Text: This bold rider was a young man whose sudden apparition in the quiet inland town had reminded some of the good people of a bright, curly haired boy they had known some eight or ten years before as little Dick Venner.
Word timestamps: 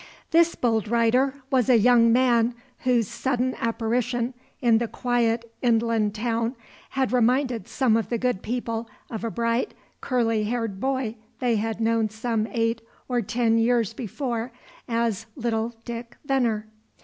This 0.31 0.55
bold 0.55 0.87
rider 0.87 1.43
was 1.51 1.69
a 1.69 1.77
young 1.77 2.11
man 2.11 2.55
whose 2.79 3.07
sudden 3.07 3.53
apparition 3.59 4.33
in 4.59 4.79
the 4.79 4.87
quiet 4.87 5.53
inland 5.61 6.15
town 6.15 6.55
had 6.89 7.11
reminded 7.13 7.67
some 7.67 7.95
of 7.95 8.09
the 8.09 8.17
good 8.17 8.41
people 8.41 8.89
of 9.11 9.23
a 9.23 9.29
bright, 9.29 9.75
curly 10.01 10.45
haired 10.45 10.79
boy 10.79 11.17
they 11.37 11.57
had 11.57 11.79
known 11.79 12.09
some 12.09 12.47
eight 12.51 12.81
or 13.07 13.21
ten 13.21 13.59
years 13.59 13.93
before 13.93 14.51
as 14.87 15.27
little 15.35 15.75
Dick 15.85 16.17
Venner. 16.25 16.65